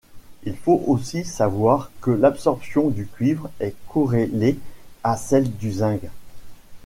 Il 0.41 0.57
faut 0.57 0.83
aussi 0.87 1.23
savoir 1.23 1.91
que 2.01 2.09
l'absorption 2.09 2.89
du 2.89 3.05
cuivre 3.05 3.51
est 3.59 3.75
corrélée 3.87 4.57
à 5.03 5.15
celle 5.15 5.51
du 5.55 5.73
zinc. 5.73 6.01